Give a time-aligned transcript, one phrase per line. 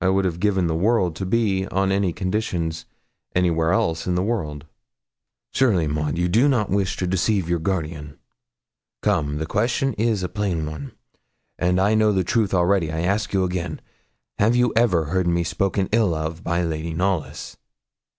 [0.00, 2.86] I would have given the world to be, on any conditions,
[3.34, 4.64] anywhere else in the world.
[5.52, 8.18] 'Surely, Maud, you don't wish to deceive your guardian?
[9.02, 10.92] Come, the question is a plain one,
[11.58, 12.90] and I know the truth already.
[12.90, 13.82] I ask you again
[14.38, 17.58] have you ever heard me spoken ill of by Lady Knollys?'